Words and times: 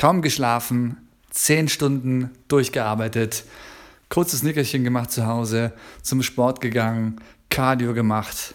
kaum 0.00 0.22
geschlafen, 0.22 0.96
zehn 1.28 1.68
Stunden 1.68 2.30
durchgearbeitet, 2.48 3.44
kurzes 4.08 4.42
Nickerchen 4.42 4.82
gemacht 4.82 5.10
zu 5.10 5.26
Hause, 5.26 5.74
zum 6.00 6.22
Sport 6.22 6.62
gegangen, 6.62 7.20
Cardio 7.50 7.92
gemacht 7.92 8.54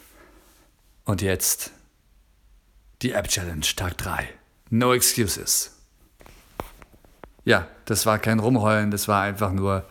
und 1.04 1.22
jetzt 1.22 1.70
die 3.04 3.12
App 3.12 3.28
Challenge 3.28 3.66
Tag 3.76 3.96
3. 4.00 4.28
No 4.72 4.92
excuses. 4.92 5.72
Ja, 7.44 7.68
das 7.86 8.08
war 8.08 8.18
kein 8.18 8.40
Rumheulen, 8.40 8.90
das 8.90 9.08
war 9.08 9.22
einfach 9.22 9.52
nur 9.52 9.86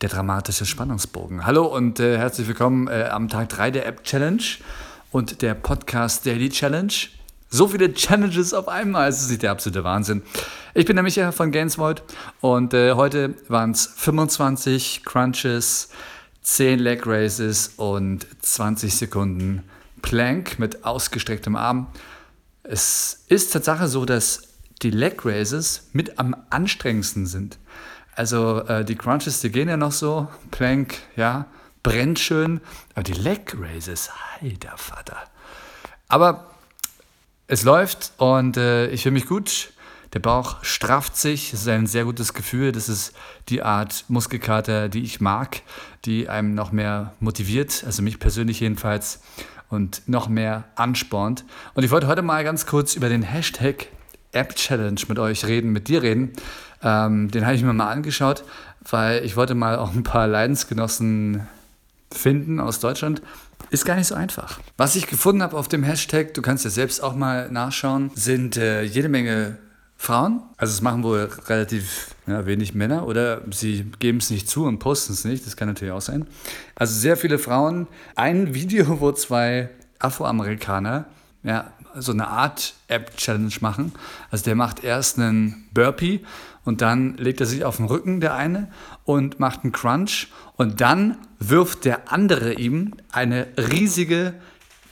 der 0.00 0.08
dramatische 0.08 0.66
Spannungsbogen. 0.66 1.46
Hallo 1.46 1.64
und 1.64 2.00
äh, 2.00 2.18
herzlich 2.18 2.48
willkommen 2.48 2.88
äh, 2.88 3.04
am 3.04 3.28
Tag 3.28 3.50
3 3.50 3.70
der 3.70 3.86
App 3.86 4.02
Challenge 4.02 4.42
und 5.12 5.42
der 5.42 5.54
Podcast 5.54 6.26
Daily 6.26 6.50
Challenge. 6.50 6.92
So 7.54 7.68
viele 7.68 7.92
Challenges 7.92 8.54
auf 8.54 8.66
einmal, 8.66 9.10
es 9.10 9.28
ist 9.28 9.42
der 9.42 9.50
absolute 9.50 9.84
Wahnsinn. 9.84 10.22
Ich 10.72 10.86
bin 10.86 10.96
der 10.96 11.02
Michael 11.02 11.32
von 11.32 11.52
Gainsvoid 11.52 12.02
und 12.40 12.72
äh, 12.72 12.94
heute 12.94 13.34
waren 13.46 13.72
es 13.72 13.92
25 13.94 15.02
Crunches, 15.04 15.90
10 16.40 16.78
Leg 16.78 17.06
Raises 17.06 17.74
und 17.76 18.26
20 18.40 18.96
Sekunden 18.96 19.64
Plank 20.00 20.58
mit 20.58 20.86
ausgestrecktem 20.86 21.54
Arm. 21.54 21.88
Es 22.62 23.24
ist 23.28 23.52
Tatsache 23.52 23.86
so, 23.86 24.06
dass 24.06 24.48
die 24.80 24.90
Leg 24.90 25.22
Raises 25.26 25.90
mit 25.92 26.18
am 26.18 26.34
anstrengendsten 26.48 27.26
sind. 27.26 27.58
Also 28.16 28.60
äh, 28.60 28.82
die 28.82 28.96
Crunches, 28.96 29.42
die 29.42 29.50
gehen 29.50 29.68
ja 29.68 29.76
noch 29.76 29.92
so, 29.92 30.26
Plank, 30.52 30.94
ja, 31.16 31.44
brennt 31.82 32.18
schön, 32.18 32.62
aber 32.94 33.02
die 33.02 33.12
Leg 33.12 33.54
Raises, 33.60 34.08
heiter 34.40 34.78
Vater. 34.78 35.18
Aber 36.08 36.51
es 37.46 37.64
läuft 37.64 38.12
und 38.18 38.56
äh, 38.56 38.88
ich 38.88 39.02
fühle 39.02 39.14
mich 39.14 39.26
gut. 39.26 39.72
Der 40.12 40.20
Bauch 40.20 40.62
strafft 40.62 41.16
sich. 41.16 41.52
Es 41.52 41.62
ist 41.62 41.68
ein 41.68 41.86
sehr 41.86 42.04
gutes 42.04 42.34
Gefühl. 42.34 42.72
Das 42.72 42.88
ist 42.88 43.14
die 43.48 43.62
Art 43.62 44.04
Muskelkater, 44.08 44.88
die 44.88 45.02
ich 45.02 45.20
mag, 45.20 45.62
die 46.04 46.28
einem 46.28 46.54
noch 46.54 46.70
mehr 46.70 47.14
motiviert, 47.20 47.82
also 47.86 48.02
mich 48.02 48.18
persönlich 48.18 48.60
jedenfalls, 48.60 49.20
und 49.70 50.02
noch 50.06 50.28
mehr 50.28 50.64
anspornt. 50.74 51.44
Und 51.72 51.82
ich 51.82 51.90
wollte 51.90 52.06
heute 52.06 52.20
mal 52.20 52.44
ganz 52.44 52.66
kurz 52.66 52.94
über 52.94 53.08
den 53.08 53.22
Hashtag 53.22 53.86
App 54.32 54.54
Challenge 54.54 55.00
mit 55.08 55.18
euch 55.18 55.46
reden, 55.46 55.72
mit 55.72 55.88
dir 55.88 56.02
reden. 56.02 56.32
Ähm, 56.82 57.30
den 57.30 57.46
habe 57.46 57.54
ich 57.54 57.62
mir 57.62 57.72
mal 57.72 57.90
angeschaut, 57.90 58.44
weil 58.90 59.24
ich 59.24 59.36
wollte 59.36 59.54
mal 59.54 59.76
auch 59.76 59.94
ein 59.94 60.02
paar 60.02 60.26
Leidensgenossen 60.26 61.46
finden 62.14 62.60
aus 62.60 62.80
Deutschland. 62.80 63.22
Ist 63.70 63.84
gar 63.84 63.96
nicht 63.96 64.06
so 64.06 64.14
einfach. 64.14 64.60
Was 64.76 64.96
ich 64.96 65.06
gefunden 65.06 65.42
habe 65.42 65.56
auf 65.56 65.68
dem 65.68 65.82
Hashtag, 65.82 66.34
du 66.34 66.42
kannst 66.42 66.64
ja 66.64 66.70
selbst 66.70 67.02
auch 67.02 67.14
mal 67.14 67.50
nachschauen, 67.50 68.10
sind 68.14 68.56
äh, 68.56 68.82
jede 68.82 69.08
Menge 69.08 69.58
Frauen. 69.96 70.42
Also 70.56 70.72
es 70.72 70.82
machen 70.82 71.04
wohl 71.04 71.30
relativ 71.46 72.16
ja, 72.26 72.44
wenig 72.44 72.74
Männer 72.74 73.06
oder 73.06 73.42
sie 73.52 73.86
geben 74.00 74.18
es 74.18 74.30
nicht 74.30 74.48
zu 74.48 74.64
und 74.64 74.80
posten 74.80 75.12
es 75.12 75.24
nicht. 75.24 75.46
Das 75.46 75.56
kann 75.56 75.68
natürlich 75.68 75.92
auch 75.92 76.00
sein. 76.00 76.26
Also 76.74 76.98
sehr 76.98 77.16
viele 77.16 77.38
Frauen. 77.38 77.86
Ein 78.16 78.52
Video, 78.52 79.00
wo 79.00 79.12
zwei 79.12 79.70
Afroamerikaner 80.00 81.06
ja, 81.44 81.72
so 81.96 82.12
eine 82.12 82.28
Art 82.28 82.74
App-Challenge 82.88 83.54
machen. 83.60 83.92
Also 84.30 84.44
der 84.44 84.54
macht 84.54 84.84
erst 84.84 85.18
einen 85.18 85.68
Burpee 85.72 86.20
und 86.64 86.80
dann 86.80 87.16
legt 87.16 87.40
er 87.40 87.46
sich 87.46 87.64
auf 87.64 87.76
den 87.76 87.86
Rücken, 87.86 88.20
der 88.20 88.34
eine, 88.34 88.68
und 89.04 89.40
macht 89.40 89.64
einen 89.64 89.72
Crunch 89.72 90.28
und 90.56 90.80
dann 90.80 91.16
wirft 91.38 91.84
der 91.84 92.12
andere 92.12 92.54
ihm 92.54 92.94
eine 93.10 93.48
riesige, 93.56 94.34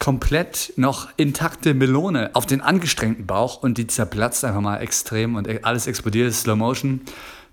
komplett 0.01 0.73
noch 0.77 1.09
intakte 1.17 1.75
Melone 1.75 2.31
auf 2.33 2.47
den 2.47 2.63
angestrengten 2.63 3.27
Bauch 3.27 3.63
und 3.63 3.77
die 3.77 3.87
zerplatzt 3.87 4.45
einfach 4.45 4.63
mal 4.63 4.79
extrem 4.79 5.37
und 5.37 5.65
alles 5.65 5.87
explodiert, 5.87 6.33
Slow 6.33 6.57
Motion. 6.57 7.03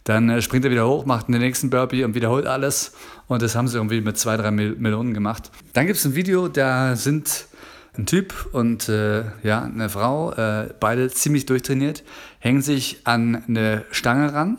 Dann 0.06 0.30
äh, 0.30 0.42
springt 0.42 0.64
er 0.64 0.72
wieder 0.72 0.88
hoch, 0.88 1.06
macht 1.06 1.28
den 1.28 1.40
nächsten 1.40 1.70
Burpee 1.70 2.06
und 2.06 2.16
wiederholt 2.16 2.48
alles. 2.48 2.94
Und 3.28 3.42
das 3.42 3.56
haben 3.56 3.68
sie 3.68 3.76
irgendwie 3.76 4.00
mit 4.00 4.18
zwei, 4.18 4.38
drei 4.38 4.52
Melonen 4.52 5.14
gemacht. 5.14 5.52
Dann 5.74 5.86
gibt 5.86 6.00
es 6.00 6.06
ein 6.06 6.16
Video, 6.16 6.48
da 6.48 6.96
sind 6.96 7.48
ein 7.98 8.06
Typ 8.06 8.50
und 8.52 8.90
äh, 8.90 9.24
ja, 9.44 9.64
eine 9.64 9.90
Frau, 9.90 10.32
äh, 10.34 10.70
beide 10.80 11.10
ziemlich 11.10 11.46
durchtrainiert, 11.46 12.04
hängen 12.40 12.62
sich 12.62 13.02
an 13.04 13.44
eine 13.48 13.86
Stange 13.92 14.34
ran 14.34 14.58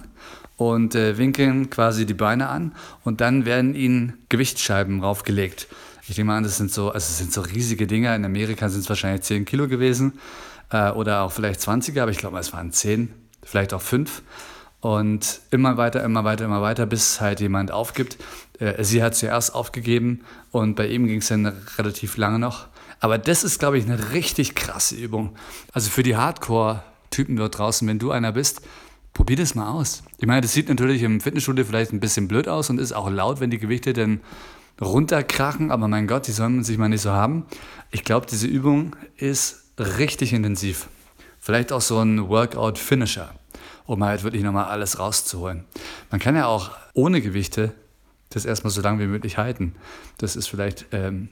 und 0.56 0.94
äh, 0.94 1.18
winkeln 1.18 1.70
quasi 1.70 2.04
die 2.04 2.14
Beine 2.14 2.48
an 2.48 2.74
und 3.04 3.20
dann 3.20 3.44
werden 3.44 3.74
ihnen 3.74 4.18
Gewichtsscheiben 4.28 5.00
raufgelegt. 5.00 5.68
Ich 6.08 6.16
nehme 6.16 6.32
an, 6.32 6.42
das 6.42 6.56
sind 6.56 6.72
so, 6.72 6.86
also 6.86 6.94
das 6.94 7.18
sind 7.18 7.32
so 7.32 7.42
riesige 7.42 7.86
Dinger. 7.86 8.16
In 8.16 8.24
Amerika 8.24 8.68
sind 8.68 8.80
es 8.80 8.88
wahrscheinlich 8.88 9.22
10 9.22 9.44
Kilo 9.44 9.68
gewesen 9.68 10.18
äh, 10.70 10.90
oder 10.90 11.22
auch 11.22 11.32
vielleicht 11.32 11.60
20er, 11.60 12.02
aber 12.02 12.10
ich 12.10 12.18
glaube, 12.18 12.38
es 12.38 12.52
waren 12.52 12.72
10, 12.72 13.12
vielleicht 13.42 13.74
auch 13.74 13.82
5. 13.82 14.22
Und 14.80 15.40
immer 15.50 15.76
weiter, 15.76 16.04
immer 16.04 16.22
weiter, 16.24 16.44
immer 16.44 16.62
weiter, 16.62 16.86
bis 16.86 17.20
halt 17.20 17.40
jemand 17.40 17.72
aufgibt. 17.72 18.16
Äh, 18.60 18.84
sie 18.84 19.02
hat 19.02 19.16
zuerst 19.16 19.54
aufgegeben 19.54 20.20
und 20.52 20.76
bei 20.76 20.86
ihm 20.86 21.06
ging 21.06 21.18
es 21.18 21.28
dann 21.28 21.46
relativ 21.76 22.16
lange 22.16 22.38
noch. 22.38 22.68
Aber 23.00 23.18
das 23.18 23.44
ist, 23.44 23.58
glaube 23.58 23.78
ich, 23.78 23.84
eine 23.84 24.12
richtig 24.12 24.54
krasse 24.54 24.96
Übung. 24.96 25.36
Also 25.72 25.90
für 25.90 26.02
die 26.02 26.16
Hardcore-Typen 26.16 27.36
dort 27.36 27.58
draußen, 27.58 27.86
wenn 27.88 27.98
du 27.98 28.10
einer 28.10 28.32
bist, 28.32 28.62
probier 29.14 29.36
das 29.36 29.54
mal 29.54 29.68
aus. 29.68 30.02
Ich 30.18 30.26
meine, 30.26 30.42
das 30.42 30.52
sieht 30.52 30.68
natürlich 30.68 31.02
im 31.02 31.20
Fitnessstudio 31.20 31.64
vielleicht 31.64 31.92
ein 31.92 32.00
bisschen 32.00 32.28
blöd 32.28 32.48
aus 32.48 32.70
und 32.70 32.78
ist 32.78 32.92
auch 32.92 33.10
laut, 33.10 33.40
wenn 33.40 33.50
die 33.50 33.58
Gewichte 33.58 33.92
dann 33.92 34.20
runterkrachen, 34.80 35.70
aber 35.70 35.88
mein 35.88 36.06
Gott, 36.06 36.26
die 36.28 36.32
sollen 36.32 36.62
sich 36.62 36.78
mal 36.78 36.88
nicht 36.88 37.02
so 37.02 37.10
haben. 37.10 37.46
Ich 37.90 38.04
glaube, 38.04 38.26
diese 38.30 38.46
Übung 38.46 38.94
ist 39.16 39.64
richtig 39.78 40.32
intensiv. 40.32 40.88
Vielleicht 41.40 41.72
auch 41.72 41.80
so 41.80 41.98
ein 41.98 42.28
Workout-Finisher, 42.28 43.30
um 43.88 44.04
halt 44.04 44.22
wirklich 44.22 44.42
nochmal 44.42 44.66
alles 44.66 44.98
rauszuholen. 44.98 45.64
Man 46.10 46.20
kann 46.20 46.36
ja 46.36 46.46
auch 46.46 46.70
ohne 46.92 47.22
Gewichte 47.22 47.72
das 48.28 48.44
erstmal 48.44 48.70
so 48.70 48.82
lange 48.82 49.00
wie 49.00 49.06
möglich 49.06 49.38
halten. 49.38 49.74
Das 50.18 50.36
ist 50.36 50.46
vielleicht 50.46 50.84
ähm, 50.92 51.30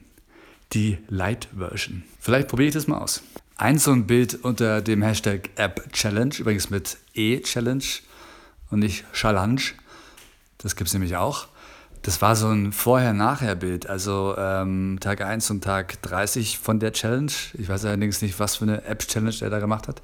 die 0.73 0.97
Light-Version. 1.07 2.03
Vielleicht 2.19 2.47
probiere 2.47 2.69
ich 2.69 2.73
das 2.73 2.87
mal 2.87 2.97
aus. 2.97 3.21
Ein 3.57 3.77
so 3.77 3.91
ein 3.91 4.07
Bild 4.07 4.43
unter 4.43 4.81
dem 4.81 5.03
Hashtag 5.03 5.51
App 5.55 5.93
Challenge, 5.93 6.33
übrigens 6.39 6.71
mit 6.71 6.97
E-Challenge 7.13 7.83
und 8.71 8.79
nicht 8.79 9.05
Challenge. 9.13 9.61
Das 10.57 10.75
gibt 10.75 10.87
es 10.87 10.93
nämlich 10.93 11.15
auch. 11.15 11.47
Das 12.01 12.23
war 12.23 12.35
so 12.35 12.47
ein 12.47 12.73
Vorher-Nachher-Bild, 12.73 13.87
also 13.87 14.33
ähm, 14.35 14.97
Tag 14.99 15.21
1 15.21 15.51
und 15.51 15.63
Tag 15.63 16.01
30 16.01 16.57
von 16.57 16.79
der 16.79 16.91
Challenge. 16.91 17.31
Ich 17.53 17.69
weiß 17.69 17.85
allerdings 17.85 18.23
nicht, 18.23 18.39
was 18.39 18.55
für 18.55 18.65
eine 18.65 18.83
App-Challenge 18.83 19.35
er 19.41 19.51
da 19.51 19.59
gemacht 19.59 19.87
hat, 19.87 20.01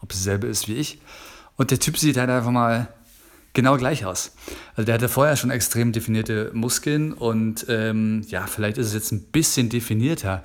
ob 0.00 0.12
es 0.12 0.18
dieselbe 0.18 0.46
ist 0.46 0.68
wie 0.68 0.74
ich. 0.74 1.00
Und 1.56 1.70
der 1.70 1.80
Typ 1.80 1.98
sieht 1.98 2.16
halt 2.16 2.30
einfach 2.30 2.50
mal 2.50 2.88
genau 3.52 3.76
gleich 3.78 4.04
aus. 4.04 4.32
Also 4.74 4.86
der 4.86 4.94
hatte 4.94 5.08
vorher 5.08 5.36
schon 5.36 5.50
extrem 5.50 5.92
definierte 5.92 6.50
Muskeln 6.52 7.12
und 7.12 7.66
ähm, 7.68 8.22
ja, 8.28 8.46
vielleicht 8.46 8.78
ist 8.78 8.88
es 8.88 8.94
jetzt 8.94 9.12
ein 9.12 9.22
bisschen 9.32 9.70
definierter, 9.70 10.44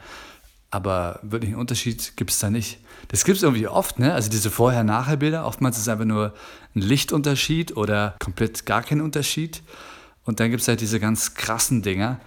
aber 0.71 1.19
wirklich 1.21 1.51
einen 1.51 1.59
Unterschied 1.59 2.15
gibt 2.15 2.31
es 2.31 2.39
da 2.39 2.49
nicht. 2.49 2.79
Das 3.09 3.25
gibt 3.25 3.35
es 3.35 3.43
irgendwie 3.43 3.67
oft, 3.67 3.99
ne? 3.99 4.13
Also 4.13 4.29
diese 4.29 4.49
Vorher-Nachher-Bilder, 4.49 5.45
oftmals 5.45 5.75
ist 5.75 5.83
es 5.83 5.89
einfach 5.89 6.05
nur 6.05 6.33
ein 6.73 6.81
Lichtunterschied 6.81 7.75
oder 7.75 8.15
komplett 8.19 8.65
gar 8.65 8.81
kein 8.81 9.01
Unterschied. 9.01 9.61
Und 10.23 10.39
dann 10.39 10.49
gibt 10.49 10.61
es 10.61 10.67
halt 10.69 10.79
diese 10.79 11.01
ganz 11.01 11.33
krassen 11.33 11.81
Dinger. 11.81 12.21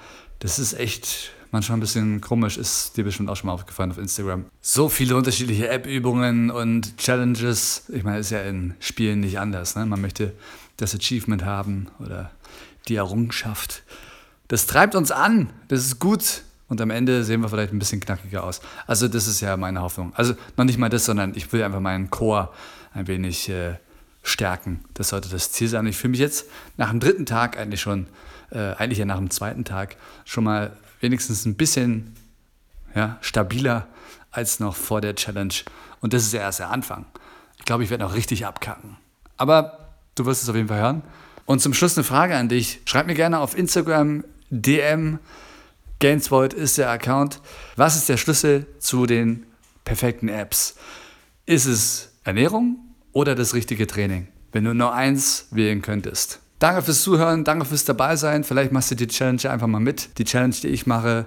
Das 0.45 0.59
ist 0.59 0.75
echt 0.75 1.31
manchmal 1.53 1.79
ein 1.79 1.81
bisschen 1.81 2.21
komisch, 2.21 2.59
ist 2.59 2.99
dir 2.99 3.05
bestimmt 3.05 3.31
auch 3.31 3.37
schon 3.37 3.47
mal 3.47 3.55
aufgefallen 3.55 3.91
auf 3.91 3.97
Instagram. 3.97 4.45
So 4.61 4.91
viele 4.91 5.17
unterschiedliche 5.17 5.71
App-Übungen 5.71 6.51
und 6.51 6.99
Challenges. 6.99 7.85
Ich 7.89 8.05
meine, 8.05 8.19
ist 8.19 8.29
ja 8.29 8.43
in 8.43 8.75
Spielen 8.79 9.21
nicht 9.21 9.39
anders. 9.39 9.75
Ne? 9.75 9.87
Man 9.87 10.03
möchte 10.03 10.35
das 10.77 10.95
Achievement 10.95 11.47
haben 11.47 11.89
oder 11.99 12.31
die 12.89 12.97
Errungenschaft. 12.97 13.85
Das 14.49 14.67
treibt 14.67 14.95
uns 14.95 15.11
an, 15.11 15.49
das 15.69 15.87
ist 15.87 15.99
gut. 15.99 16.43
Und 16.69 16.79
am 16.83 16.91
Ende 16.91 17.25
sehen 17.25 17.41
wir 17.41 17.49
vielleicht 17.49 17.73
ein 17.73 17.79
bisschen 17.79 18.01
knackiger 18.01 18.45
aus. 18.45 18.61
Also 18.87 19.09
das 19.09 19.27
ist 19.27 19.41
ja 19.41 19.57
meine 19.57 19.81
Hoffnung. 19.81 20.13
Also 20.15 20.35
noch 20.59 20.67
nicht 20.67 20.77
mal 20.77 20.91
das, 20.91 21.07
sondern 21.07 21.33
ich 21.35 21.51
will 21.55 21.63
einfach 21.63 21.81
meinen 21.81 22.11
Chor 22.11 22.53
ein 22.93 23.07
wenig 23.07 23.49
äh, 23.49 23.77
stärken. 24.23 24.85
Das 24.93 25.09
sollte 25.09 25.31
das 25.31 25.53
Ziel 25.53 25.69
sein. 25.69 25.87
Ich 25.87 25.97
fühle 25.97 26.11
mich 26.11 26.21
jetzt 26.21 26.45
nach 26.77 26.91
dem 26.91 27.01
dritten 27.01 27.25
Tag 27.25 27.57
eigentlich 27.57 27.81
schon, 27.81 28.09
äh, 28.55 28.75
eigentlich 28.75 28.99
ja 28.99 29.05
nach 29.05 29.19
dem 29.19 29.31
zweiten 29.31 29.65
Tag, 29.65 29.97
schon 30.25 30.45
mal 30.45 30.77
wenigstens 31.01 31.45
ein 31.45 31.57
bisschen 31.57 32.15
ja, 32.95 33.19
stabiler 33.21 33.87
als 34.31 34.61
noch 34.61 34.77
vor 34.77 35.01
der 35.01 35.15
Challenge. 35.15 35.55
Und 36.01 36.13
das 36.13 36.23
ist 36.23 36.33
ja 36.33 36.41
erst 36.41 36.61
der 36.61 36.71
Anfang. 36.71 37.07
Ich 37.59 37.65
glaube, 37.65 37.85
ich 37.85 37.91
werde 37.91 38.05
noch 38.05 38.15
richtig 38.15 38.47
abkacken. 38.47 38.97
Aber 39.37 39.85
Du 40.15 40.27
wirst 40.27 40.43
es 40.43 40.49
auf 40.49 40.55
jeden 40.55 40.69
Fall 40.69 40.81
hören. 40.81 41.03
Und 41.45 41.61
zum 41.61 41.75
Schluss 41.75 41.97
eine 41.97 42.05
Frage 42.05 42.37
an 42.37 42.49
dich. 42.49 42.81
Schreib 42.85 43.07
mir 43.07 43.15
gerne 43.15 43.41
auf 43.41 43.57
Instagram, 43.57 44.25
DM, 44.51 45.19
Gainsvoid 45.99 46.55
ist 46.55 46.79
der 46.79 46.91
Account. 46.91 47.41
Was 47.77 47.97
ist 47.97 48.09
der 48.09 48.17
Schlüssel 48.17 48.67
zu 48.79 49.07
den 49.07 49.45
perfekten 49.85 50.29
Apps? 50.29 50.77
Ist 51.47 51.67
es 51.67 52.13
Ernährung 52.25 52.79
oder 53.13 53.35
das 53.35 53.55
richtige 53.55 53.87
Training? 53.87 54.29
Wenn 54.53 54.65
du 54.65 54.75
nur 54.75 54.95
eins 54.95 55.49
wählen 55.51 55.83
könntest. 55.83 56.41
Danke 56.65 56.81
fürs 56.81 57.03
Zuhören, 57.03 57.45
danke 57.45 57.67
fürs 57.67 57.85
Dabeisein. 57.85 58.43
Vielleicht 58.43 58.73
machst 58.73 58.91
du 58.91 58.95
die 58.95 59.07
Challenge 59.07 59.51
einfach 59.51 59.67
mal 59.67 59.81
mit. 59.81 60.17
Die 60.17 60.25
Challenge, 60.25 60.55
die 60.63 60.69
ich 60.69 60.87
mache, 60.87 61.27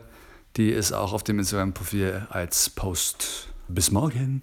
die 0.55 0.71
ist 0.71 0.93
auch 0.93 1.13
auf 1.13 1.21
dem 1.21 1.37
Instagram-Profil 1.37 2.25
als 2.31 2.71
Post. 2.71 3.47
Bis 3.67 3.91
morgen. 3.91 4.41